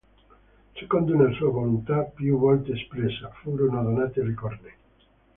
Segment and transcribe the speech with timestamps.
[0.73, 4.73] Secondo una sua volontà più volte espressa, furono donate le cornee.